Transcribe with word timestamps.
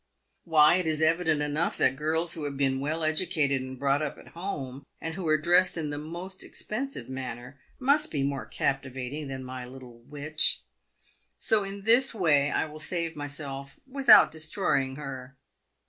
Why, 0.45 0.77
it 0.77 0.87
is 0.87 0.99
evident 1.03 1.43
enough 1.43 1.77
that 1.77 1.95
girls 1.95 2.33
who 2.33 2.45
have 2.45 2.57
been 2.57 2.79
well 2.79 3.03
educated 3.03 3.61
and 3.61 3.77
brought 3.77 4.01
up 4.01 4.17
at 4.17 4.29
home, 4.29 4.83
and 4.99 5.13
who 5.13 5.27
are 5.27 5.39
dressed 5.39 5.77
in 5.77 5.91
the 5.91 5.99
most 5.99 6.43
expensive 6.43 7.07
manner, 7.07 7.59
must 7.77 8.09
be 8.09 8.23
more 8.23 8.47
captivating 8.47 9.27
than 9.27 9.43
my 9.43 9.63
little 9.67 9.99
witch. 9.99 10.63
So 11.37 11.63
in 11.63 11.83
this 11.83 12.15
way 12.15 12.49
I 12.49 12.65
will 12.65 12.79
save 12.79 13.15
myself 13.15 13.79
without 13.85 14.31
destroying 14.31 14.95
her. 14.95 15.37